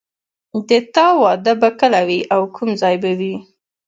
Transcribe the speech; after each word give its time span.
د 0.67 0.71
تا 0.93 1.07
واده 1.21 1.53
به 1.61 1.69
کله 1.79 2.01
وي 2.07 2.19
او 2.33 2.41
کوم 2.55 2.69
ځای 2.81 2.95
به 3.03 3.11
وي 3.19 3.35